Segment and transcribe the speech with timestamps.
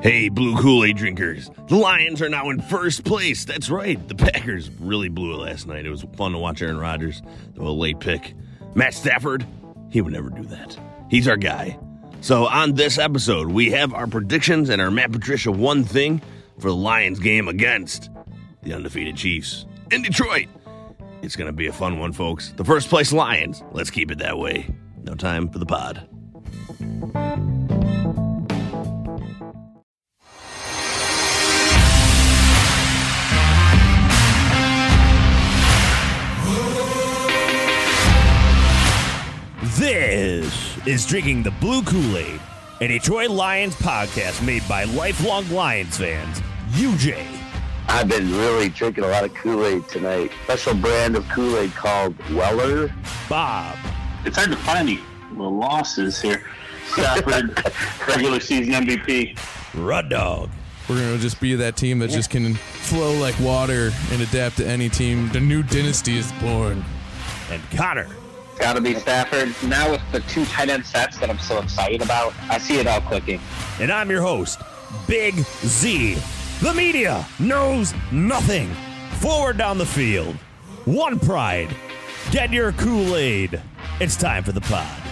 [0.00, 1.50] Hey, blue Kool Aid drinkers.
[1.66, 3.44] The Lions are now in first place.
[3.44, 4.06] That's right.
[4.06, 5.86] The Packers really blew it last night.
[5.86, 7.20] It was fun to watch Aaron Rodgers,
[7.58, 8.34] a late pick.
[8.76, 9.44] Matt Stafford,
[9.90, 10.78] he would never do that.
[11.10, 11.76] He's our guy.
[12.20, 16.22] So, on this episode, we have our predictions and our Matt Patricia one thing
[16.60, 18.08] for the Lions game against
[18.62, 20.46] the undefeated Chiefs in Detroit.
[21.22, 22.52] It's going to be a fun one, folks.
[22.56, 23.64] The first place Lions.
[23.72, 24.72] Let's keep it that way.
[25.02, 26.06] No time for the pod.
[39.78, 42.40] This is Drinking the Blue Kool Aid,
[42.80, 46.40] a Detroit Lions podcast made by lifelong Lions fans.
[46.70, 47.24] UJ,
[47.88, 50.32] I've been really drinking a lot of Kool-Aid tonight.
[50.42, 52.92] Special brand of Kool-Aid called Weller.
[53.28, 53.76] Bob,
[54.24, 54.98] It's hard to find the,
[55.36, 56.42] the losses here.
[56.88, 57.56] Stafford,
[58.08, 59.38] regular season MVP.
[59.74, 60.50] Rud Dog,
[60.88, 64.66] We're gonna just be that team that just can flow like water and adapt to
[64.66, 65.28] any team.
[65.28, 66.84] The new dynasty is born.
[67.52, 68.08] and Connor.
[68.58, 69.54] Got to be Stafford.
[69.68, 72.86] Now with the two tight end sets that I'm so excited about, I see it
[72.86, 73.40] all clicking.
[73.80, 74.60] And I'm your host,
[75.06, 76.18] Big Z.
[76.60, 78.68] The media knows nothing.
[79.20, 80.34] Forward down the field.
[80.84, 81.74] One pride.
[82.30, 83.62] Get your Kool Aid.
[84.00, 85.02] It's time for the pod.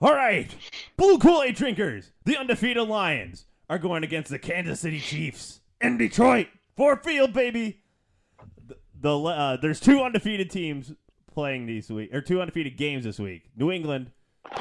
[0.00, 0.54] All right,
[0.96, 5.98] Blue Kool Aid drinkers, the undefeated Lions are going against the Kansas City Chiefs in
[5.98, 6.46] Detroit.
[6.76, 7.80] Ford Field, baby.
[9.00, 10.92] The, the uh, there's two undefeated teams
[11.32, 13.44] playing these week, or two undefeated games this week.
[13.56, 14.10] New England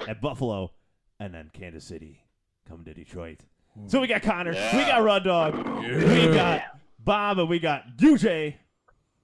[0.08, 0.72] at Buffalo,
[1.20, 2.24] and then Kansas City
[2.68, 3.42] come to Detroit.
[3.88, 6.62] So we got Connor, we got Rod Dog, we got
[7.00, 8.56] Bob, and we got UJ,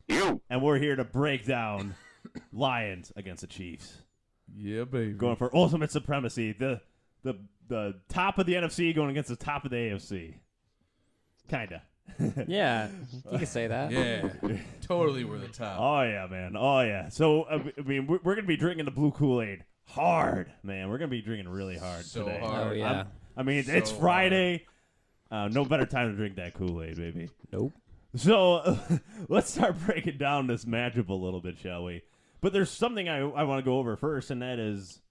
[0.08, 0.42] You.
[0.50, 1.96] and we're here to break down
[2.52, 3.98] Lions against the Chiefs
[4.56, 5.14] Yeah, baby.
[5.14, 6.54] going for ultimate supremacy.
[6.54, 6.82] The
[7.24, 7.36] the
[7.68, 10.36] the top of the NFC going against the top of the AFC.
[11.50, 11.82] Kinda.
[12.48, 12.90] Yeah,
[13.32, 13.92] you can say that.
[13.92, 14.30] yeah,
[14.82, 15.24] totally.
[15.24, 15.80] We're the top.
[15.80, 16.56] Oh yeah, man.
[16.58, 17.10] Oh yeah.
[17.10, 20.90] So uh, I mean, we're, we're gonna be drinking the blue Kool Aid hard, man.
[20.90, 22.40] We're gonna be drinking really hard So today.
[22.40, 22.68] hard.
[22.68, 23.06] Oh yeah.
[23.36, 24.66] I mean, it's So Friday.
[25.32, 27.30] Uh, no better time to drink that Kool Aid, baby.
[27.52, 27.74] Nope.
[28.16, 28.78] So
[29.30, 32.04] let's start breaking down this matchup a little bit, shall we?
[32.42, 35.02] But there's something I, I want to go over first, and that is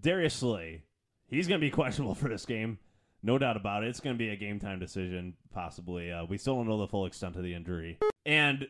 [0.00, 0.82] Darius Slay.
[1.26, 2.78] He's going to be questionable for this game.
[3.22, 3.88] No doubt about it.
[3.88, 6.12] It's going to be a game time decision, possibly.
[6.12, 7.98] Uh, we still don't know the full extent of the injury.
[8.24, 8.68] And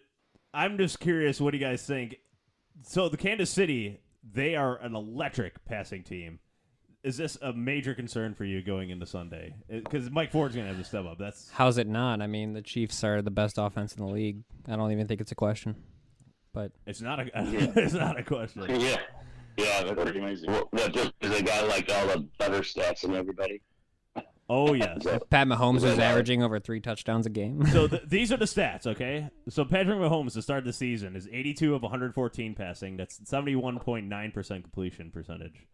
[0.54, 2.16] I'm just curious what do you guys think?
[2.82, 4.00] So, the Kansas City,
[4.32, 6.38] they are an electric passing team.
[7.03, 9.54] Is this a major concern for you going into Sunday?
[9.69, 11.19] Because Mike Ford's going to have to step up.
[11.19, 12.20] That's How's it not?
[12.20, 14.42] I mean, the Chiefs are the best offense in the league.
[14.66, 15.76] I don't even think it's a question.
[16.53, 18.65] But It's not a it's not a question.
[18.80, 18.97] Yeah.
[19.56, 20.53] Yeah, that's pretty amazing.
[20.53, 23.60] Well, well, just because they got like all the better stats than everybody.
[24.50, 25.06] Oh yes.
[25.31, 27.66] Pat Mahomes is averaging over three touchdowns a game.
[27.66, 29.28] So th- these are the stats, okay?
[29.50, 32.97] So Patrick Mahomes to start the season is 82 of 114 passing.
[32.97, 35.66] That's 71.9 percent completion percentage.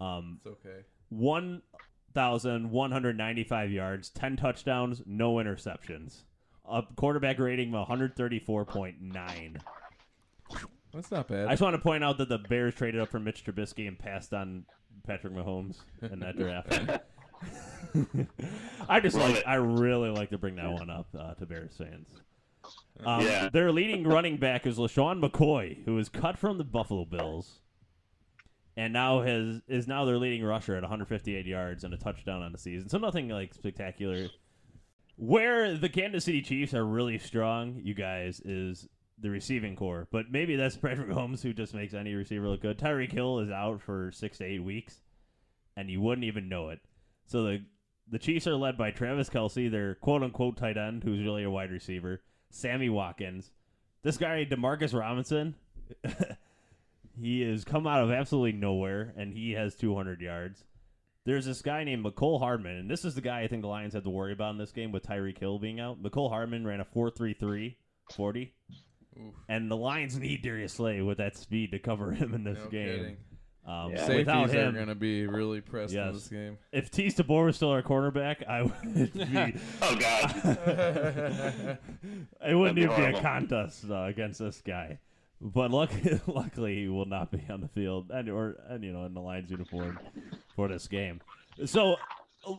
[0.00, 0.84] Um, It's okay.
[1.10, 6.22] 1,195 yards, 10 touchdowns, no interceptions.
[6.70, 9.56] A quarterback rating of 134.9.
[10.92, 11.46] That's not bad.
[11.46, 13.98] I just want to point out that the Bears traded up for Mitch Trubisky and
[13.98, 14.64] passed on
[15.06, 16.78] Patrick Mahomes in that draft.
[18.88, 19.44] I just Love like, it.
[19.46, 22.08] I really like to bring that one up uh, to Bears fans.
[23.04, 23.48] Um, Yeah.
[23.52, 27.60] Their leading running back is LeSean McCoy, who was cut from the Buffalo Bills,
[28.76, 32.52] and now has is now their leading rusher at 158 yards and a touchdown on
[32.52, 32.88] the season.
[32.88, 34.28] So nothing like spectacular.
[35.16, 38.86] Where the Kansas City Chiefs are really strong, you guys, is
[39.20, 40.06] the receiving core.
[40.12, 42.78] But maybe that's Patrick Holmes who just makes any receiver look good.
[42.78, 45.00] Tyreek Hill is out for six to eight weeks,
[45.76, 46.80] and you wouldn't even know it.
[47.28, 47.64] So the
[48.10, 51.50] the Chiefs are led by Travis Kelce, their quote unquote tight end, who's really a
[51.50, 52.22] wide receiver.
[52.50, 53.50] Sammy Watkins,
[54.02, 55.54] this guy Demarcus Robinson,
[57.20, 60.64] he has come out of absolutely nowhere, and he has 200 yards.
[61.24, 63.92] There's this guy named Mecole Hardman, and this is the guy I think the Lions
[63.92, 66.02] had to worry about in this game with Tyreek Hill being out.
[66.02, 67.74] Mecole Hardman ran a 4.33
[68.14, 68.54] 40.
[69.48, 72.70] and the Lions need Darius Slay with that speed to cover him in this No
[72.70, 72.86] game.
[72.98, 73.16] kidding.
[73.68, 73.98] Um, Yeah.
[73.98, 76.56] Safeties Without are him, going to be really pressed in this game.
[76.72, 79.54] if Teez Tabor was still our cornerback, I would be.
[79.82, 81.78] Oh God.
[82.46, 84.98] it wouldn't That'd be even be a contest uh, against this guy.
[85.40, 85.92] But luck,
[86.26, 89.20] luckily, he will not be on the field and or and you know in the
[89.20, 89.98] Lions uniform
[90.56, 91.20] for this game.
[91.66, 91.96] So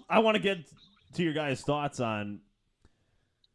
[0.09, 0.59] I want to get
[1.15, 2.39] to your guys' thoughts on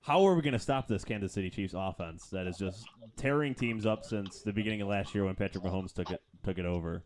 [0.02, 2.84] how are we going to stop this Kansas City Chiefs offense that is just
[3.16, 6.58] tearing teams up since the beginning of last year when Patrick Mahomes took it took
[6.58, 7.02] it over.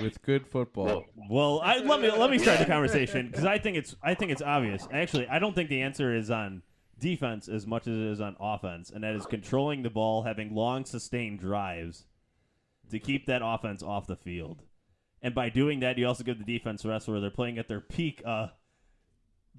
[0.00, 1.04] With good football.
[1.28, 4.30] Well, I, let me let me start the conversation because I think it's I think
[4.32, 4.86] it's obvious.
[4.92, 6.62] Actually, I don't think the answer is on
[6.98, 10.54] defense as much as it is on offense, and that is controlling the ball, having
[10.54, 12.04] long sustained drives
[12.90, 14.62] to keep that offense off the field.
[15.22, 17.80] And by doing that, you also give the defense rest where they're playing at their
[17.80, 18.48] peak uh,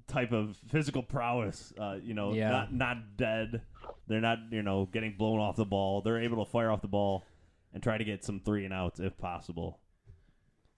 [0.08, 1.72] type of physical prowess.
[1.78, 2.50] Uh, you know, Yeah.
[2.50, 3.62] not not dead.
[4.08, 6.00] They're not you know getting blown off the ball.
[6.02, 7.24] They're able to fire off the ball
[7.72, 9.78] and try to get some three and outs if possible.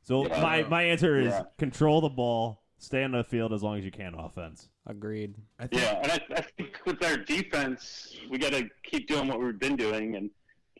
[0.04, 0.40] So Yeah.
[0.40, 1.42] my my answer is Yeah.
[1.58, 4.68] control the ball, stay on the field as long as you can offense.
[4.86, 5.34] Agreed.
[5.58, 9.26] I think Yeah, and I, I think with our defense, we got to keep doing
[9.28, 10.16] what we've been doing.
[10.16, 10.30] And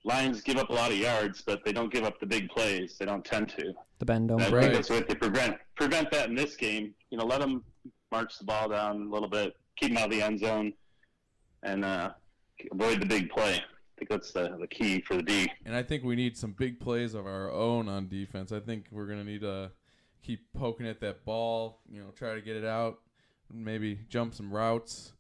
[0.05, 2.99] Lions give up a lot of yards, but they don't give up the big plays.
[2.99, 3.73] They don't tend to.
[3.99, 4.63] The bend don't And I break.
[4.65, 6.95] think that's what they prevent prevent that in this game.
[7.11, 7.65] You know, let them
[8.13, 10.75] march the ball down a little bit, keep them out of the end zone,
[11.63, 12.11] and uh,
[12.73, 13.59] avoid the big play.
[13.97, 15.53] I think that's the, the key for the D.
[15.65, 18.51] And I think we need some big plays of our own on defense.
[18.53, 19.71] I think we're gonna need to
[20.23, 21.81] keep poking at that ball.
[21.91, 22.99] You know, try to get it out.
[23.53, 25.13] Maybe jump some routes.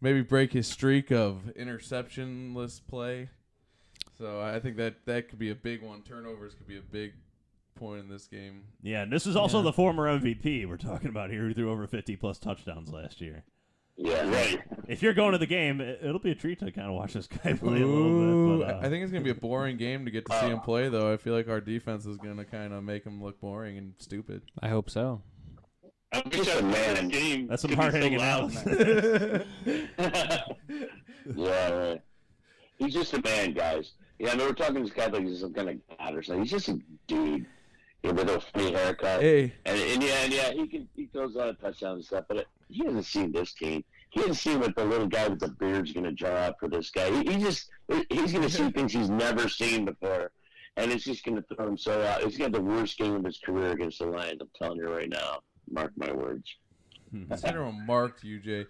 [0.00, 3.30] Maybe break his streak of interceptionless play.
[4.16, 6.02] So I think that that could be a big one.
[6.02, 7.12] Turnovers could be a big
[7.74, 8.62] point in this game.
[8.82, 9.64] Yeah, and this is also Yeah.
[9.64, 13.44] the former MVP we're talking about here who threw over 50 plus touchdowns last year.
[14.02, 14.28] Yeah.
[14.30, 14.60] Right.
[14.88, 17.12] If you're going to the game, it, it'll be a treat to kind of watch
[17.12, 18.66] this guy play a Ooh, little bit.
[18.66, 20.60] But, uh, I think it's gonna be a boring game to get to see him
[20.60, 21.12] play, though.
[21.12, 24.42] I feel like our defense is gonna kind of make him look boring and stupid.
[24.62, 25.20] I hope so.
[26.12, 27.08] I wish Just I a was man.
[27.08, 27.46] this game.
[27.46, 28.50] that's some It's gonna hard hitting be so loud.
[28.66, 29.46] analysis.
[31.36, 32.00] Yeah, right.
[32.78, 33.92] He's just a man, guys.
[34.18, 36.22] Yeah, I mean, we're talking to this guy like he's some kind of god or
[36.22, 36.42] something.
[36.42, 37.46] He's just a dude
[38.02, 39.20] yeah, with a little funny haircut.
[39.20, 42.04] Hey, And, and yeah, and yeah, he can he throws a lot of touchdowns and
[42.04, 43.84] stuff, but it, he hasn't seen this team.
[44.10, 46.68] He hasn't seen what the little guy with the beard's going to draw up for
[46.68, 47.10] this guy.
[47.10, 47.68] He, he just
[48.10, 50.32] he's going to see things he's never seen before,
[50.76, 52.22] and it's just going to throw him so out.
[52.22, 54.40] He's got the worst game of his career against the Lions.
[54.40, 55.40] I'm telling you right now.
[55.70, 56.44] Mark my words.
[57.28, 58.66] consider him marked, UJ.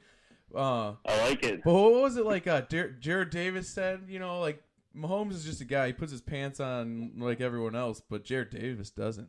[0.55, 1.63] Uh, I like it.
[1.65, 2.47] But what was it like?
[2.47, 4.63] Uh, Dar- Jarrad Davis said, you know, like
[4.97, 5.89] Mahomes is just a guy.
[5.89, 9.29] He puts his pants on like everyone else, but Jarrad Davis doesn't,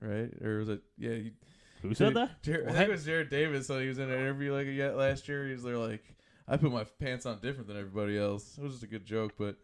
[0.00, 0.30] right?
[0.42, 0.80] Or was it?
[0.96, 1.14] Yeah.
[1.14, 1.32] He,
[1.82, 2.42] Who said that?
[2.42, 3.66] Jarrad, I think it was Jarrad Davis.
[3.66, 5.46] So he was in an interview like yet last year.
[5.46, 6.02] He was there like,
[6.48, 8.56] I put my pants on different than everybody else.
[8.58, 9.56] It was just a good joke, but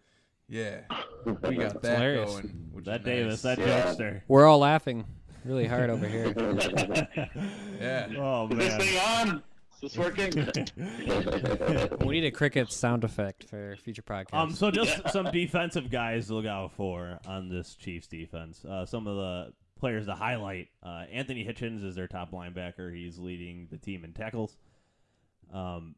[0.48, 0.80] yeah,
[1.42, 2.30] we got that hilarious.
[2.30, 2.68] going.
[2.72, 3.56] Which That is Davis, nice.
[3.56, 3.82] that Yeah.
[3.94, 4.22] jokester.
[4.28, 5.04] We're all laughing
[5.44, 6.32] really hard over here.
[7.80, 8.06] yeah.
[8.18, 9.42] Oh Is this thing on?
[9.74, 10.32] Is this working?
[12.06, 14.34] We need a cricket sound effect for future podcasts.
[14.34, 18.64] Um, so just some defensive guys to look out for on this Chiefs defense.
[18.64, 22.94] Uh, some of the players to highlight: uh, Anthony Hitchens is their top linebacker.
[22.94, 24.56] He's leading the team in tackles.
[25.52, 25.94] Um,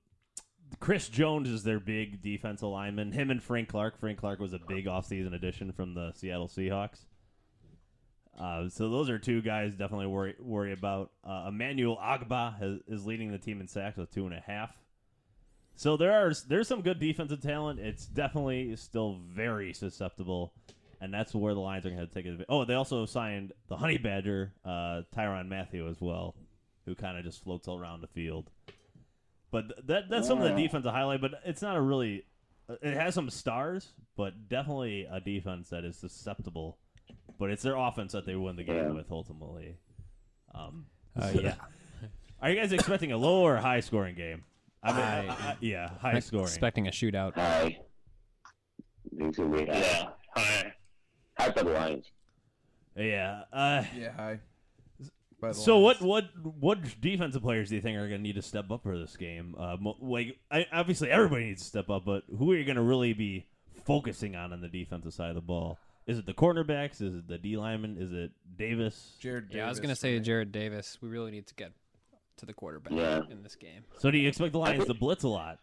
[0.80, 3.12] Chris Jones is their big defensive lineman.
[3.12, 3.98] Him and Frank Clark.
[3.98, 7.04] Frank Clark was a big offseason addition from the Seattle Seahawks.
[8.38, 11.10] Uh, so those are two guys definitely worry worry about.
[11.24, 14.76] Uh, Emmanuel Ogbah has, is leading the team in sacks with two and a half.
[15.74, 17.80] So there are there's some good defensive talent.
[17.80, 20.52] It's definitely still very susceptible,
[21.00, 22.44] and that's where the Lions are going to take it.
[22.48, 26.34] Oh, they also signed the Honey Badger, uh, Tyrann Mathieu as well,
[26.86, 28.50] who kind of just floats around the field.
[29.50, 31.20] But th- that that's some of the defensive highlight.
[31.20, 32.24] But it's not a really.
[32.82, 36.76] It has some stars, but definitely a defense that is susceptible.
[37.38, 38.90] But it's their offense that they win the game Yeah.
[38.90, 39.76] with ultimately.
[40.54, 40.86] Um,
[41.16, 41.54] Uh, so- yeah.
[42.42, 44.44] Are you guys expecting a low or high scoring game?
[44.82, 45.26] I mean, High.
[45.28, 46.44] I- I- yeah, high scoring.
[46.44, 47.34] Expecting a shootout.
[47.34, 47.78] Hi.
[49.16, 50.72] Things high.
[51.56, 51.56] Yeah.
[51.56, 51.56] Hi.
[51.56, 52.10] High the Lions.
[52.96, 53.42] Yeah.
[53.52, 54.12] Uh, Yeah.
[54.16, 54.40] Hi.
[55.52, 56.00] So Lions.
[56.00, 58.82] what what what defensive players do you think are going to need to step up
[58.82, 59.54] for this game?
[59.58, 62.82] Uh, like I, obviously everybody needs to step up, but who are you going to
[62.82, 63.46] really be
[63.84, 65.78] focusing on on the defensive side of the ball?
[66.06, 67.00] Is it the cornerbacks?
[67.02, 67.98] Is it the D lineman?
[67.98, 69.16] Is it Davis?
[69.22, 69.54] Jarrad Davis.
[69.56, 70.24] Yeah, I was gonna say me.
[70.24, 70.98] Jarrad Davis.
[71.02, 71.72] We really need to get
[72.38, 73.22] to the quarterback Yeah.
[73.30, 73.84] in this game.
[73.98, 75.58] So do you expect the Lions to blitz a lot?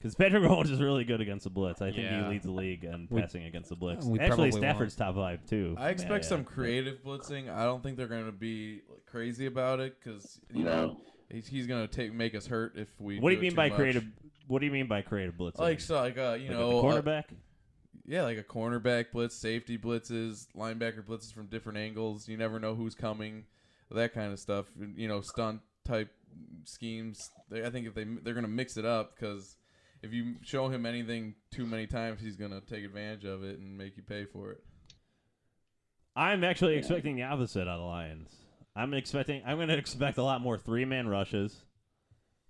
[0.00, 1.82] Because Patrick Mahomes is really good against the blitz.
[1.82, 2.24] I think Yeah.
[2.24, 4.06] he leads the league in We- passing against the blitz.
[4.06, 5.74] we Actually, probably Stafford's top five too.
[5.78, 6.44] I expect Yeah, some yeah.
[6.46, 7.50] creative blitzing.
[7.50, 10.70] I don't think they're going to be like, crazy about it because you No.
[10.86, 13.20] know he's, he's going to take make us hurt if we.
[13.20, 13.76] What do you it mean too by much.
[13.76, 14.04] creative?
[14.46, 15.58] What do you mean by creative blitzing?
[15.58, 17.24] Like so, like uh, you Like know, with uh, the cornerback.
[18.06, 22.26] yeah, like a cornerback blitz, safety blitzes, linebacker blitzes from different angles.
[22.26, 23.44] You never know who's coming,
[23.90, 24.64] that kind of stuff.
[24.96, 26.10] You know, stunt type
[26.64, 27.30] schemes.
[27.50, 29.56] They, I think if they they're gonna mix it up because
[30.02, 33.76] if you show him anything too many times, he's gonna take advantage of it and
[33.76, 34.62] make you pay for it.
[36.16, 38.34] I'm actually expecting the opposite out of the Lions.
[38.74, 39.42] I'm expecting.
[39.46, 41.64] I'm going to expect a lot more three man rushes.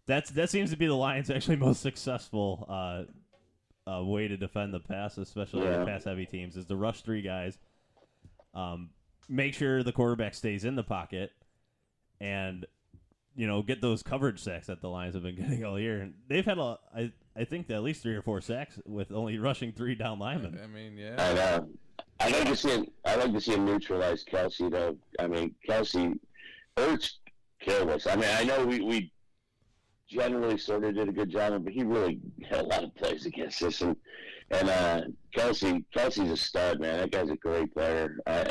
[0.06, 3.04] That's that seems to be the Lions' actually most successful uh,
[3.90, 5.84] uh, way to defend the pass, especially Yeah.
[5.84, 7.58] pass heavy teams, is to rush three guys.
[8.54, 8.90] Um,
[9.28, 11.30] make sure the quarterback stays in the pocket,
[12.20, 12.66] and
[13.36, 16.00] you know get those coverage sacks that the Lions have been getting all year.
[16.00, 19.38] And they've had a, I I think at least three or four sacks with only
[19.38, 20.58] rushing three down linemen.
[20.62, 21.68] I mean, yeah, I know.
[22.20, 22.86] I like to see him.
[23.04, 24.96] I like to see him neutralize Kelce, though.
[25.18, 26.18] I mean, Kelce
[26.76, 27.18] hurts
[27.62, 28.06] careless.
[28.06, 29.12] I mean, I know we, we
[30.08, 33.26] generally sort of did a good job, but he really had a lot of plays
[33.26, 33.80] against us.
[33.80, 33.96] And
[34.50, 35.02] and uh,
[35.34, 36.98] Kelce, Kelce's a stud, man.
[36.98, 38.16] That guy's a great player.
[38.26, 38.50] Uh,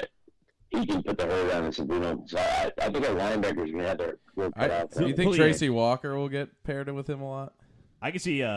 [0.72, 2.30] he can put the hurt on us if we don't.
[2.30, 4.94] So I, I think our linebackers are gonna have their work cut out.
[4.94, 7.54] for do you think Tracy Walker will get paired with him a lot?
[8.02, 8.48] I can see uh,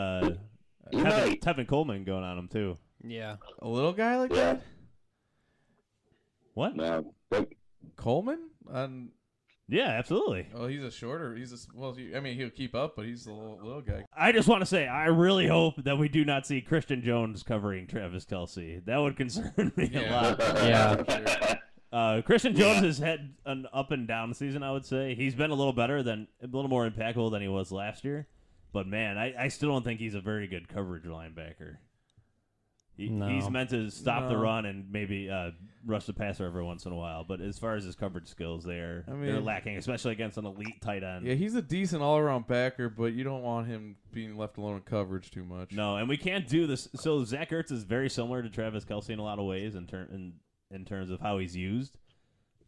[0.93, 1.41] Tevin, might.
[1.41, 2.77] Tevin Coleman going on him too.
[3.03, 3.35] Yeah.
[3.59, 4.53] A little guy like Yeah.
[4.53, 4.61] that,
[6.53, 6.75] What?
[6.75, 7.49] No, but
[7.95, 8.49] Coleman.
[8.71, 9.09] On
[9.67, 10.47] Yeah, absolutely.
[10.53, 11.35] Well, he's a shorter.
[11.35, 11.93] He's a well.
[11.93, 14.05] He, I mean, he'll keep up, but he's a little, little guy.
[14.15, 17.43] I just want to say, I really hope that we do not see Christian Jones
[17.43, 18.85] covering Travis Kelce.
[18.85, 20.39] That would concern me a lot.
[20.63, 21.55] Yeah.
[21.93, 24.63] Uh, Christian Jones has had an up and down season.
[24.63, 27.47] I would say he's been a little better than a little more impactful than he
[27.47, 28.27] was last year.
[28.71, 31.77] But man, I, I still don't think he's a very good coverage linebacker.
[32.97, 33.27] He, No.
[33.27, 35.51] He's meant to stop the run and maybe uh,
[35.85, 37.23] rush the passer every once in a while.
[37.23, 40.81] But as far as his coverage skills, they're I they're lacking, especially against an elite
[40.81, 41.25] tight end.
[41.25, 44.81] Yeah, he's a decent all-around backer, but you don't want him being left alone in
[44.81, 45.71] coverage too much.
[45.71, 46.87] No, and we can't do this.
[46.95, 49.87] So Zach Ertz is very similar to Travis Kelce in a lot of ways in
[49.87, 50.33] ter- in,
[50.73, 51.97] in terms of how he's used.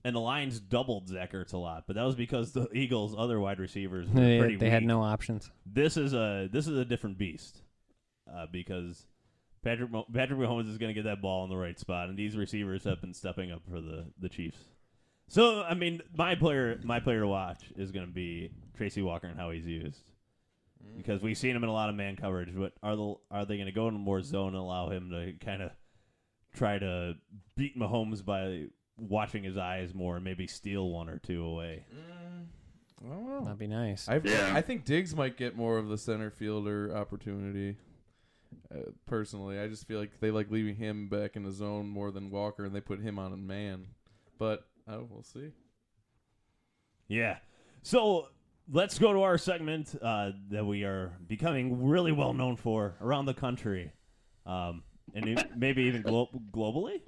[0.03, 3.39] And the Lions doubled Zach Ertz a lot, but that was because the Eagles' other
[3.39, 4.87] wide receivers were They, pretty they had weak.
[4.87, 5.49] no options.
[5.65, 7.63] This is a this is a different beast
[8.31, 9.07] uh, because
[9.63, 12.17] Patrick Mo- Patrick Mahomes is going to get that ball in the right spot, and
[12.17, 14.59] these receivers have been stepping up for the the Chiefs.
[15.27, 19.25] So I mean, my player my player to watch is going to be Tracy Walker
[19.25, 20.03] and how he's used
[20.97, 22.49] because we've seen him in a lot of man coverage.
[22.55, 25.33] But are the are they going to go into more zone and allow him to
[25.43, 25.71] kind of
[26.55, 27.15] try to
[27.55, 28.65] beat Mahomes by
[28.97, 31.85] watching his eyes more and maybe steal one or two away?
[33.03, 33.43] I don't know.
[33.43, 34.07] That'd be nice.
[34.07, 34.51] I Yeah.
[34.53, 37.77] I think Diggs might get more of the center fielder opportunity.
[38.73, 42.11] Uh, personally, I just feel like they like leaving him back in the zone more
[42.11, 43.87] than Walker, and they put him on a man.
[44.39, 45.51] But oh, we'll see.
[47.07, 47.37] Yeah.
[47.83, 48.29] So
[48.71, 53.25] let's go to our segment uh, that we are becoming really well known for around
[53.25, 53.91] the country,
[54.45, 54.83] um,
[55.13, 57.01] and e- maybe even glo- globally.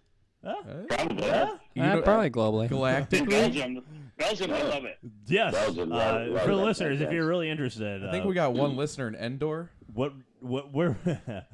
[0.44, 0.56] Huh?
[0.70, 1.30] Uh, Probably.
[1.30, 1.58] Huh?
[1.74, 2.64] you Uh, know- probably globally.
[2.72, 3.84] In galactically, Belgium,
[4.18, 4.98] Belgium, I love it.
[5.28, 5.54] Yes.
[5.54, 8.28] Belgium, uh, love- love for the that listeners, if you're really interested, I think uh,
[8.28, 9.72] we got one listener in Endor.
[9.94, 10.96] what what we're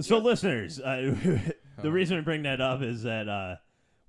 [0.00, 0.80] so listeners.
[0.80, 1.14] Uh,
[1.82, 3.56] the reason we bring that up is that uh,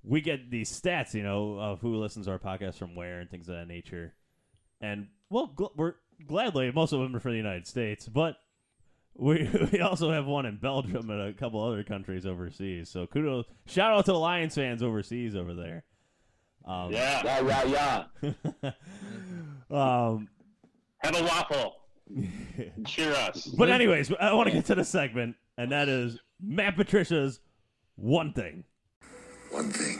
[0.04, 3.30] we get these stats, you know, of who listens to our podcast from where and
[3.30, 4.13] things of that nature,
[4.82, 5.94] and well, gl- we're
[6.27, 8.38] gladly most of them are from the United States, but
[9.17, 12.89] we we also have one in Belgium and a couple other countries overseas.
[12.89, 15.84] So kudos, shout out to the Lions fans overseas over there.
[16.65, 17.22] Um, Yeah.
[17.24, 18.05] yeah, yeah,
[18.62, 18.72] yeah.
[19.72, 20.27] um,
[21.00, 21.75] Have a waffle.
[22.88, 23.45] Cheer us.
[23.45, 27.39] But anyways, I want to get to the segment, and that is Matt Patricia's
[27.95, 28.63] one thing.
[29.51, 30.00] One thing.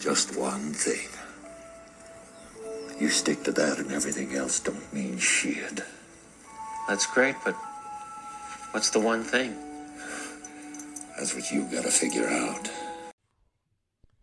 [0.00, 1.08] Just one thing.
[3.00, 5.80] You stick to that and everything else don't mean shit.
[6.88, 7.56] That's great, but
[8.74, 9.56] what's the one thing?
[11.16, 12.68] That's what you gotta figure out.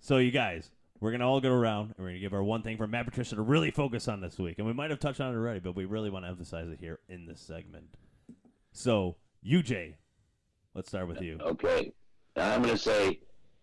[0.02, 2.76] So, you guys, we're gonna all go around and we're gonna give our one thing
[2.76, 5.34] for Matt Patricia to really focus on this week, and we might have touched on
[5.34, 7.86] it already, but we really want to emphasize it here in this segment.
[8.74, 9.16] So,
[9.48, 9.94] UJ,
[10.76, 11.40] let's start with you.
[11.42, 11.94] Okay.
[12.36, 13.20] I'm going to say,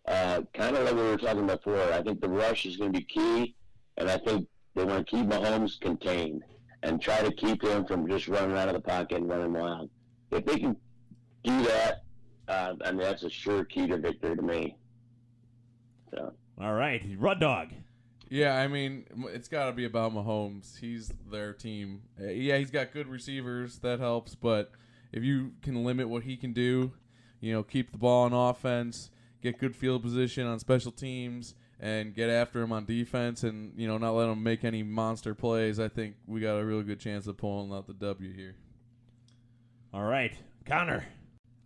[0.06, 2.98] uh, kind of like we were talking before, I think the rush is going to
[2.98, 3.54] be key,
[3.96, 6.42] and I think they want to keep Mahomes contained
[6.82, 9.90] and try to keep him from just running out of the pocket and running wild.
[10.30, 10.76] If they can
[11.44, 12.02] do that,
[12.48, 14.76] uh, I mean, that's a sure key to victory to me.
[16.10, 17.68] So, All right, Rud Dog.
[18.30, 20.78] Yeah, I mean, it's got to be about Mahomes.
[20.78, 22.02] He's their team.
[22.20, 23.78] Uh, Yeah, he's got good receivers.
[23.78, 24.34] That helps.
[24.34, 24.70] But
[25.12, 26.92] if you can limit what he can do,
[27.40, 29.10] you know, keep the ball on offense,
[29.42, 33.86] get good field position on special teams, and get after him on defense, and you
[33.86, 37.00] know, not let him make any monster plays, I think we got a real good
[37.00, 38.56] chance of pulling out the W here.
[39.92, 40.32] All right,
[40.66, 41.06] Connor.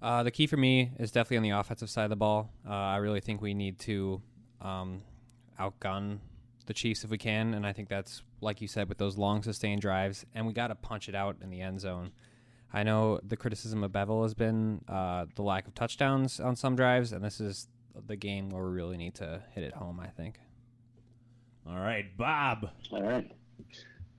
[0.00, 2.50] Uh, the key for me is definitely on the offensive side of the ball.
[2.68, 4.20] Uh, I really think we need to
[4.60, 5.02] um,
[5.58, 6.18] outgun
[6.66, 9.42] the Chiefs if we can, and I think that's like you said with those long
[9.42, 12.12] sustained drives, and we got to punch it out in the end zone.
[12.72, 16.74] I know the criticism of Bevell has been uh, the lack of touchdowns on some
[16.74, 17.68] drives, and this is
[18.06, 20.00] the game where we really need to hit it home.
[20.00, 20.38] I think.
[21.68, 22.70] All right, Bob.
[22.90, 23.30] All right.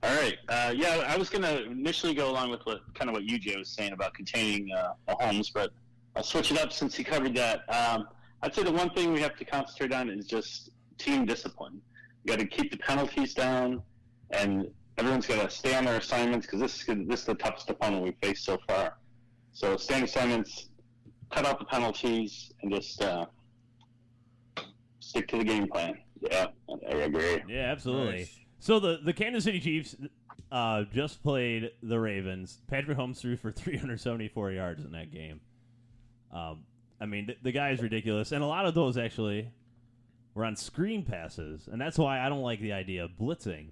[0.04, 0.36] All right.
[0.50, 3.56] Uh, yeah, I was going to initially go along with what kind of what UJ
[3.56, 5.72] was saying about containing uh, Mahomes, but
[6.14, 7.60] I'll switch it up since he covered that.
[7.74, 8.08] Um,
[8.42, 11.80] I'd say the one thing we have to concentrate on is just team discipline.
[12.22, 13.82] You got to keep the penalties down,
[14.30, 14.68] and
[14.98, 18.04] everyone's got to stay on their assignments because this is this is the toughest opponent
[18.04, 18.98] we've faced so far.
[19.54, 20.68] So stay on assignments,
[21.30, 23.24] cut out the penalties, and just uh,
[25.00, 25.94] stick to the game plan.
[26.20, 26.48] Yeah,
[26.90, 27.42] I agree.
[27.48, 28.18] Yeah, absolutely.
[28.18, 28.43] Nice.
[28.64, 29.94] So the the Kansas City Chiefs
[30.50, 32.62] uh, just played the Ravens.
[32.66, 35.42] Patrick Holmes threw for 374 yards in that game.
[36.32, 36.64] Um,
[36.98, 39.50] I mean, th- the guy is ridiculous, and a lot of those actually
[40.32, 43.66] were on screen passes, and that's why I don't like the idea of blitzing.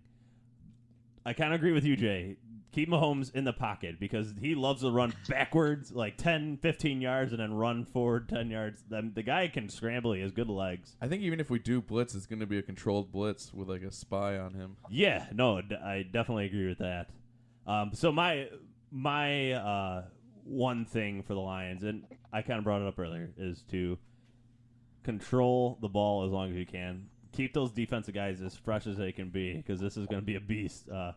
[1.25, 2.37] I kind of agree with you, Jay.
[2.73, 7.33] Keep Mahomes in the pocket because he loves to run backwards like 10, 15 yards
[7.33, 8.83] and then run forward 10 yards.
[8.88, 10.12] The, the guy can scramble.
[10.14, 10.97] He has good legs.
[11.00, 13.69] I think even if we do blitz, it's going to be a controlled blitz with
[13.69, 14.76] like a spy on him.
[14.91, 17.11] Yeah, no, d- I definitely agree with that.
[17.67, 18.49] Um, so my
[18.91, 20.05] my uh,
[20.45, 23.99] one thing for the Lions, and I kind of brought it up earlier, is to
[25.05, 27.07] control the ball as long as you can.
[27.33, 30.27] Keep those defensive guys as fresh as they can be, because this is going to
[30.27, 31.12] be a beast uh,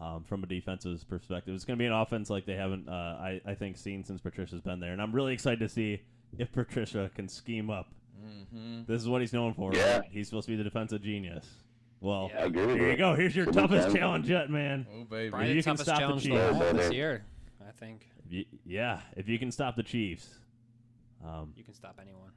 [0.00, 1.54] um, from a defensive perspective.
[1.54, 4.20] It's going to be an offense like they haven't, uh, I, I think, seen since
[4.20, 6.00] Patricia's been there, and I'm really excited to see
[6.38, 7.88] if Patricia can scheme up.
[8.24, 8.90] Mm-hmm.
[8.90, 9.72] This is what he's known for.
[9.74, 9.98] Yeah.
[9.98, 10.08] Right?
[10.10, 11.46] He's supposed to be the defensive genius.
[12.00, 12.96] Well, I agree with here you you.
[12.96, 13.14] go.
[13.14, 13.96] Here's your Should toughest fun.
[13.96, 14.86] challenge yet, man.
[14.92, 15.30] Oh baby.
[15.30, 16.36] Probably you the can toughest stop the challenge Chiefs.
[16.36, 17.24] of all this year.
[17.66, 20.28] I think Y- yeah, if you can stop the Chiefs,
[21.26, 22.30] um, you can stop anyone.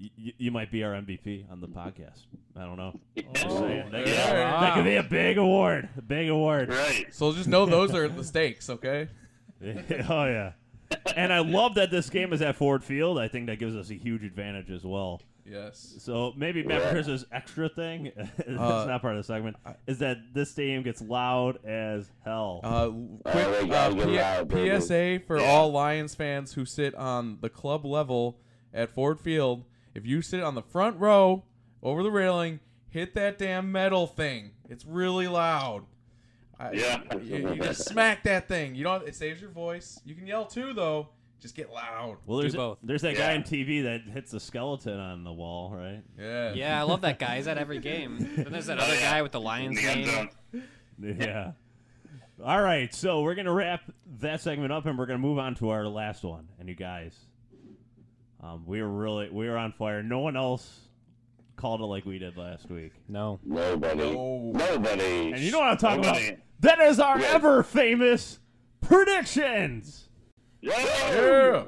[0.00, 2.22] Y- y- you might be our MVP on the podcast.
[2.56, 2.98] I don't know.
[3.34, 3.90] Just Oh, saying.
[3.90, 4.24] That, yeah.
[4.26, 5.88] could- that could be a big award.
[5.96, 6.68] A big award.
[6.70, 7.06] Right.
[7.10, 9.08] So just know those are the stakes, okay?
[9.62, 10.52] oh yeah.
[11.16, 13.18] And I love that this game is at Ford Field.
[13.18, 15.20] I think that gives us a huge advantage as well.
[15.44, 15.96] Yes.
[16.00, 16.86] So maybe Matt Yeah.
[16.88, 19.56] Patricia's extra thing that's Uh, not part of the segment,
[19.86, 22.60] is that this stadium gets loud as hell.
[22.62, 22.90] Uh,
[23.30, 24.50] quick uh, P- loud.
[24.82, 25.46] PSA for Yeah.
[25.46, 28.38] all Lions fans who sit on the club level
[28.74, 29.64] at Ford Field.
[29.98, 31.42] If you sit on the front row
[31.82, 34.52] over the railing, hit that damn metal thing.
[34.70, 35.86] It's really loud.
[36.58, 37.02] I, Yeah.
[37.20, 38.76] You, you just smack that thing.
[38.76, 40.00] You know it saves your voice.
[40.04, 41.08] You can yell too though.
[41.40, 42.18] Just get loud.
[42.26, 42.78] well, there's both.
[42.82, 43.38] there's that guy Yeah.
[43.38, 46.02] on TV that hits the skeleton on the wall, right?
[46.18, 46.52] Yeah.
[46.54, 47.36] Yeah, I love that guy.
[47.36, 48.18] He's at every game.
[48.36, 50.30] Then there's that other guy with the Lions the end name.
[50.52, 51.16] zone.
[51.20, 51.52] Yeah.
[52.44, 53.82] All right, so we're gonna wrap
[54.20, 56.48] that segment up, and we're gonna move on to our last one.
[56.60, 57.16] And you guys,
[58.42, 60.02] um, we were really we were on fire.
[60.02, 60.80] No one else
[61.56, 62.92] called it like we did last week.
[63.08, 64.12] No, Nobody.
[64.12, 64.52] No.
[64.54, 65.32] Nobody.
[65.32, 66.28] And you know what I'm talking Nobody.
[66.28, 66.40] about?
[66.60, 67.26] That is our Yeah.
[67.32, 68.38] ever famous
[68.80, 70.08] predictions.
[70.60, 70.72] Yeah.
[70.78, 71.62] Yeah.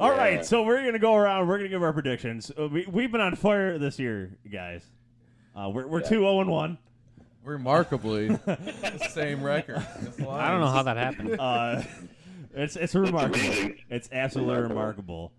[0.00, 0.16] All Yeah.
[0.18, 1.46] right, so we're gonna go around.
[1.48, 2.50] We're gonna give our predictions.
[2.58, 4.84] Uh, we we've been on fire this year, guys.
[5.54, 6.78] Uh, we're we're two zero and one.
[7.44, 8.30] Remarkably,
[9.10, 9.76] same record.
[9.78, 11.38] I don't know how that happened.
[11.40, 11.82] Uh,
[12.54, 13.70] it's it's remarkable.
[13.90, 15.32] It's absolutely remarkable.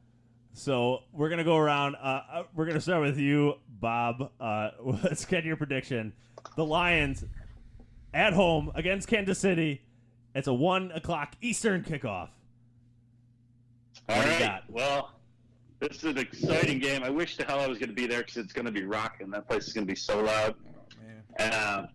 [0.53, 1.95] So we're gonna go around.
[1.95, 4.31] Uh, uh, we're gonna start with you, Bob.
[4.39, 4.69] Uh,
[5.03, 6.13] let's get your prediction.
[6.55, 7.25] The Lions
[8.13, 9.81] at home against Kansas City.
[10.35, 12.29] It's a one o'clock Eastern kickoff.
[14.09, 14.61] All What do right.
[14.69, 15.11] Well,
[15.79, 17.03] this is an exciting game.
[17.03, 18.83] I wish the hell I was going to be there because it's going to be
[18.83, 19.29] rocking.
[19.31, 20.55] That place is going to be so loud.
[21.01, 21.23] Man.
[21.37, 21.87] And uh,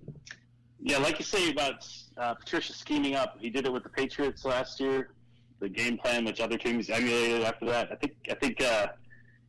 [0.80, 4.44] yeah, like you say about uh, Patricia scheming up, he did it with the Patriots
[4.44, 5.10] last year.
[5.60, 7.90] The game plan, which other teams emulated after that.
[7.90, 8.86] I think I think uh,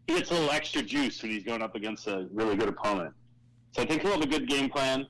[0.08, 3.14] he gets a little extra juice when he's going up against a really good opponent.
[3.74, 5.06] So I think he'll have a good game plan.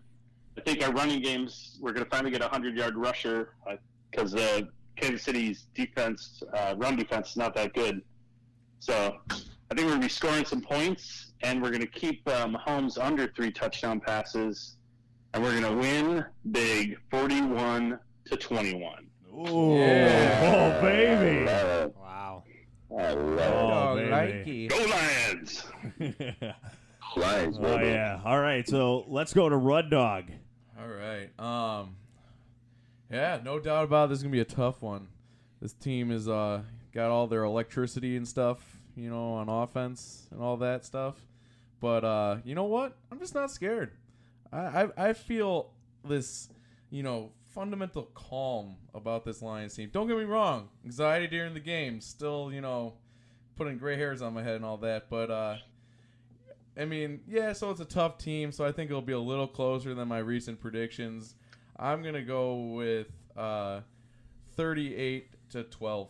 [0.58, 3.54] I think our running games, we're going to finally get a hundred yard rusher
[4.12, 4.62] because uh,
[4.98, 8.02] Kansas City's defense, uh, run defense, is not that good.
[8.82, 9.34] So I
[9.76, 12.98] think we're going to be scoring some points, and we're going to keep um, Mahomes
[13.02, 14.76] under three touchdown passes,
[15.34, 19.06] and we're going to win big, forty-one to twenty-one.
[19.34, 20.42] Ooh, Yeah.
[27.18, 27.58] Lions!
[27.60, 27.88] oh baby.
[27.88, 28.22] yeah.
[28.24, 30.32] All right, so let's go to Rud Dog.
[30.80, 31.30] All right.
[31.40, 31.96] Um.
[33.12, 34.10] Yeah, no doubt about it.
[34.10, 35.08] This is gonna be a tough one.
[35.62, 36.62] This team is uh
[36.94, 38.60] got all their electricity and stuff,
[38.96, 41.16] you know, on offense and all that stuff.
[41.80, 42.98] But uh, you know what?
[43.12, 43.92] I'm just not scared.
[44.52, 45.72] I I, I feel
[46.06, 46.50] this,
[46.90, 49.90] you know, fundamental calm about this Lions team.
[49.92, 52.94] Don't get me wrong, anxiety during the game, still, you know,
[53.56, 55.10] putting gray hairs on my head and all that.
[55.10, 55.56] But uh,
[56.78, 59.48] I mean, yeah, so it's a tough team, so I think it'll be a little
[59.48, 61.36] closer than my recent predictions.
[61.78, 63.82] I'm gonna go with uh,
[64.56, 66.10] 38 to 12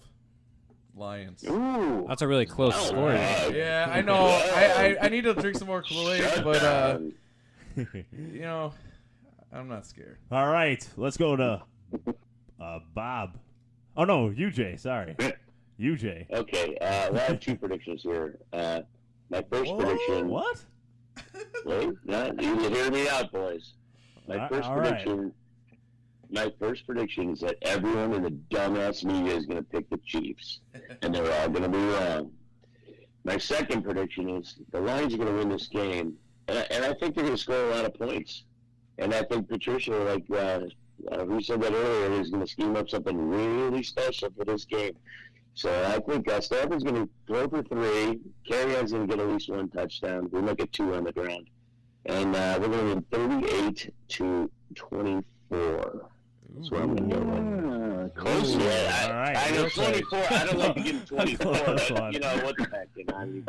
[0.95, 1.43] Lions.
[1.48, 2.06] Ooh.
[2.08, 3.10] That's a really close All score.
[3.10, 3.56] right.
[3.56, 4.26] Yeah, I know.
[4.26, 7.00] I, I, I need to drink some more Kool-Aid, but uh,
[7.76, 8.74] you know,
[9.54, 10.17] I'm not scared.
[10.32, 11.62] All right, let's go to
[12.60, 13.38] uh, Bob.
[13.95, 14.80] Oh no, UJ.
[14.80, 15.15] Sorry,
[15.80, 16.30] UJ.
[16.32, 18.38] Okay, uh, well, I have two predictions here.
[18.52, 18.82] Uh,
[19.30, 20.30] my first prediction.
[20.30, 20.63] What?
[21.65, 23.74] Wait, no, you hear me out, boys.
[24.28, 24.89] My first all right.
[24.89, 25.34] prediction.
[26.32, 29.98] My first prediction is that everyone in the dumbass media is going to pick the
[30.06, 30.60] Chiefs,
[31.02, 32.32] and they're all going to be wrong.
[33.24, 36.13] My second prediction is the Lions are going to win this game,
[36.48, 38.44] and I, and I think they're going to score a lot of points.
[39.00, 40.60] And I think Patricia, like uh,
[41.12, 44.65] uh, who said that earlier, is going to scheme up something really special for this
[44.65, 44.96] game.
[45.60, 48.22] So I think uh, Stafford's going to throw for three.
[48.50, 50.30] Kerryon's going to get at least one touchdown.
[50.32, 51.50] We look at two on the ground,
[52.06, 56.10] and uh, we're going to win 38 to 24.
[56.56, 58.15] That's what I'm going to go with.
[58.15, 59.02] Close, Ooh, yeah.
[59.02, 59.36] I, all right.
[59.36, 60.19] I know You're 24.
[60.30, 62.13] I don't like to give 24, Close but one.
[62.13, 63.45] you know what the heck, you know, I mean,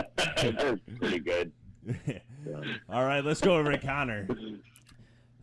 [0.56, 1.52] they're pretty good.
[2.88, 4.26] All right, let's go over to Connor.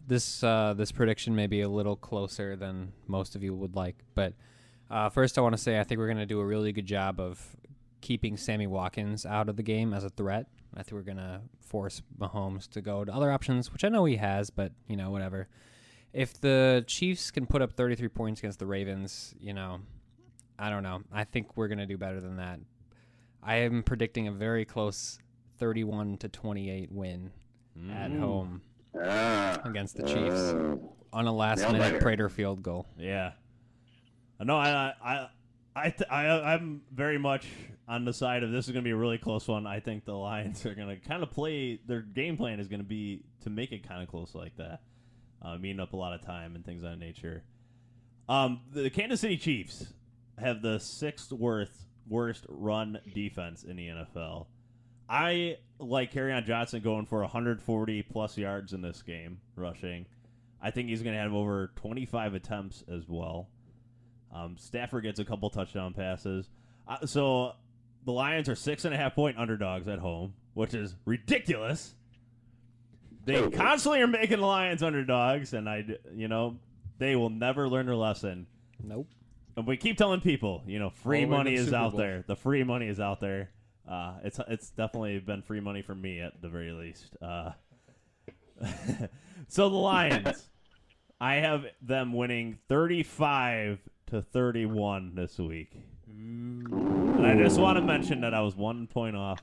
[0.06, 3.95] This uh, this prediction may be a little closer than most of you would like,
[4.15, 4.34] but
[4.89, 6.86] uh, first I want to say I think we're going to do a really good
[6.86, 7.56] job of
[8.02, 10.47] keeping Sammy Watkins out of the game as a threat.
[10.76, 14.06] I think we're going to force Mahomes to go to other options, which I know
[14.06, 15.47] he has, but you know whatever.
[16.13, 19.80] If the Chiefs can put up 33 points against the Ravens, you know,
[20.60, 21.02] I don't know.
[21.12, 22.60] I think we're going to do better than that.
[23.43, 25.19] I am predicting a very close
[25.60, 27.32] 31 to 28 win
[27.91, 28.19] at Mm.
[28.19, 28.62] home
[29.00, 30.76] Ah, against the Chiefs uh,
[31.13, 32.02] on a last minute.
[32.02, 32.88] Prater field goal.
[32.97, 33.34] Yeah.
[34.39, 35.30] No, I, I,
[35.76, 37.47] I, I, I'm very much
[37.88, 39.65] on the side of this is going to be a really close one.
[39.65, 42.82] I think the Lions are going to kind of play their game plan is going
[42.82, 44.82] to be to make it kind of close like that,
[45.41, 47.43] uh, meeting up a lot of time and things of that nature.
[48.30, 49.93] Um, the Kansas City Chiefs
[50.38, 51.71] have the sixth worst
[52.08, 54.47] worst run defense in the NFL.
[55.10, 60.06] I like on Johnson going for 140 plus yards in this game rushing.
[60.62, 63.47] I think he's going to have over 25 attempts as well.
[64.33, 66.49] Um, Stafford gets a couple touchdown passes.
[66.87, 67.53] Uh, so
[68.05, 71.93] the Lions are six and a half point underdogs at home, which is ridiculous.
[73.25, 75.85] They constantly are making the Lions underdogs, and I,
[76.15, 76.57] you know,
[76.97, 78.47] they will never learn their lesson.
[78.81, 79.07] Nope.
[79.57, 81.75] And we keep telling people, you know, free All the way to money is Super
[81.75, 81.99] out Bowl.
[81.99, 82.23] there.
[82.25, 83.49] The free money is out there.
[83.89, 87.15] Uh, it's it's definitely been free money for me at the very least.
[87.21, 87.51] Uh,
[89.47, 90.47] so the Lions,
[91.19, 95.72] I have them winning thirty-five to thirty-one this week.
[96.10, 99.41] And I just want to mention that I was one point off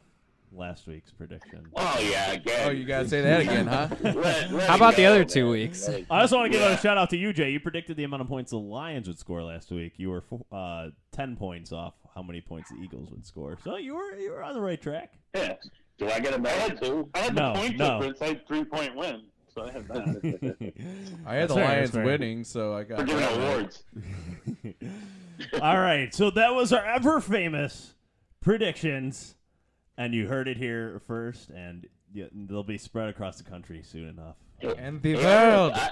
[0.53, 1.67] last week's prediction.
[1.77, 2.69] Oh yeah, again.
[2.69, 3.89] Oh, you gotta say that again, huh?
[4.03, 5.29] Let- let How it about the other man.
[5.29, 5.87] two weeks?
[5.89, 6.75] Let I just want to give Yeah.
[6.77, 7.51] a shout out to you, Jay.
[7.51, 9.95] You predicted the amount of points the Lions would score last week.
[9.97, 13.59] You were uh, ten points off how many points the Eagles would score.
[13.65, 15.13] So you were you were on the right track.
[15.35, 15.55] Yeah.
[15.99, 17.09] Do I get a medal had, too?
[17.15, 17.99] I had No, the point no.
[18.01, 18.23] difference.
[18.23, 19.23] I had three point win.
[19.55, 20.73] So I had that.
[21.27, 22.05] I had the fair, Lions fair.
[22.05, 23.85] winning, so I got We're giving awards.
[25.63, 27.95] All right, so that was our ever famous
[28.41, 29.37] predictions,
[29.97, 34.09] and you heard it here first, and yeah, they'll be spread across the country soon
[34.09, 34.37] enough.
[34.79, 35.73] And the Hey, world.
[35.75, 35.91] I-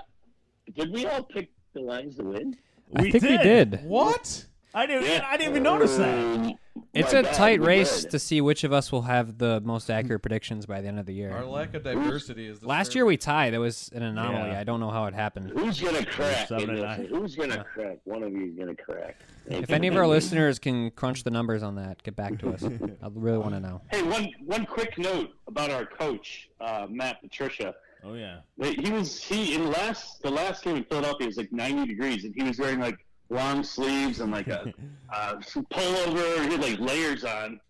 [0.75, 2.57] did we all pick the Lions to win?
[2.96, 3.81] I think we did.
[3.85, 4.46] What?
[4.75, 5.22] I didn't.
[5.25, 6.18] I didn't even notice that.
[6.18, 6.55] Um,
[6.95, 9.91] It's my a tight we race to see which of us will have the most
[9.91, 11.31] accurate predictions by the end of the year.
[11.33, 12.63] Our lack of diversity is.
[12.63, 13.53] Last year we tied.
[13.53, 14.51] That was an anomaly.
[14.51, 14.61] Yeah.
[14.61, 15.51] I don't know how it happened.
[15.51, 16.49] Who's gonna crack?
[16.49, 17.07] Seven and nine.
[17.11, 17.63] Who's gonna Yeah.
[17.63, 17.99] crack?
[18.05, 19.17] One of you is gonna crack.
[19.47, 22.63] If any of our listeners can crunch the numbers on that, get back to us.
[23.03, 23.83] I really want to know.
[23.91, 27.75] Hey, one one quick note about our coach, uh, Matt Patricia.
[28.05, 28.39] Oh yeah.
[28.61, 32.35] He was he in last the last game in Philadelphia was like 90 degrees, and
[32.37, 34.73] he was wearing like long sleeves and like a
[35.12, 35.35] uh,
[35.71, 36.45] pullover.
[36.45, 37.61] He had like layers on,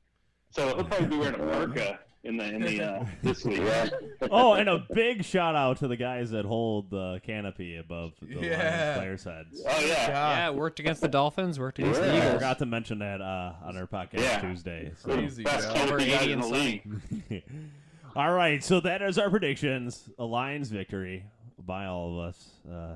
[0.50, 3.58] so he'll probably be wearing a parka in the in the uh, this week.
[3.58, 3.88] Yeah.
[4.30, 8.26] Oh, and a big shout out to the guys that hold the canopy above the
[8.36, 8.94] Lions Yeah.
[8.96, 9.60] players' heads.
[9.68, 10.08] Oh yeah.
[10.08, 11.58] Yeah, it worked against the Dolphins.
[11.58, 12.12] Worked against the Yeah.
[12.12, 12.34] I Eagles.
[12.34, 14.40] forgot to mention that uh, on our podcast Yeah.
[14.40, 14.92] Tuesday.
[14.96, 15.12] So.
[15.12, 15.98] Crazy, Best Joe.
[15.98, 17.42] canopy in the league.
[18.16, 20.08] all right, so that is our predictions.
[20.20, 21.24] A Lions victory
[21.58, 22.48] by all of us.
[22.70, 22.94] Uh,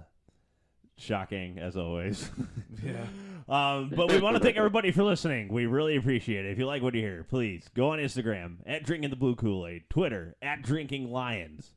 [0.96, 2.30] shocking as always.
[2.85, 2.92] Yeah.
[3.48, 5.46] Um, but we want to thank everybody for listening.
[5.52, 6.50] We really appreciate it.
[6.50, 9.68] If you like what you hear, please go on Instagram at Drinking the Blue Kool
[9.68, 11.70] Aid, Twitter at Drinking Lions.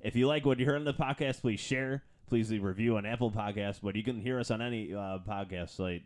[0.00, 2.96] If you like what you heard on the podcast, please share, please leave a review
[2.96, 3.80] on Apple Podcasts.
[3.82, 6.04] But you can hear us on any uh, podcast site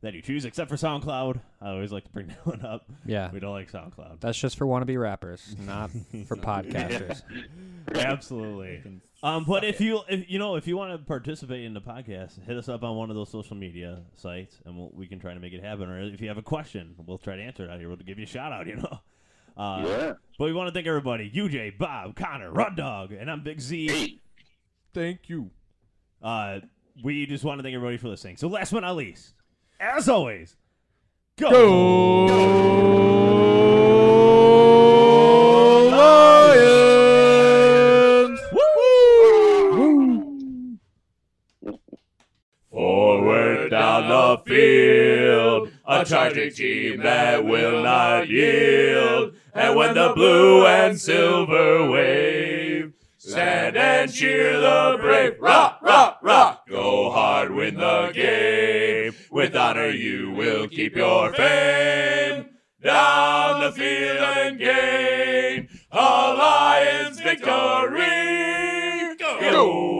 [0.00, 1.38] that you choose, except for SoundCloud.
[1.60, 2.86] I always like to bring that one up.
[3.04, 3.30] Yeah.
[3.30, 4.20] we don't like SoundCloud.
[4.20, 5.90] That's just for wannabe rappers, not
[6.26, 7.20] for podcasters.
[7.94, 9.00] Absolutely.
[9.22, 12.42] Um, but if you if you know if you want to participate in the podcast,
[12.46, 15.34] hit us up on one of those social media sites, and we'll, we can try
[15.34, 15.90] to make it happen.
[15.90, 17.88] Or if you have a question, we'll try to answer it out here.
[17.88, 18.66] We'll give you a shout out.
[18.70, 19.00] You know.
[19.56, 20.12] Uh, Yeah.
[20.38, 23.88] But we want to thank everybody: UJ, Bob, Connor, Run Dog, and I'm Big Z.
[23.88, 24.18] Hey,
[24.94, 25.50] Thank you.
[26.22, 26.60] Uh,
[27.04, 28.36] we just want to thank everybody for listening.
[28.38, 29.34] So last but not least,
[29.78, 30.56] as always,
[31.36, 31.48] go.
[32.26, 33.09] Lions!
[46.10, 49.34] Field, a charging team that will not yield.
[49.54, 55.36] And when the blue and silver wave, stand and cheer the brave.
[55.40, 59.14] Rock, rock, rock, go hard, win the game.
[59.30, 62.46] With honor you will keep your fame.
[62.82, 69.16] Down the field and gain a Lions victory.
[69.18, 69.99] Go!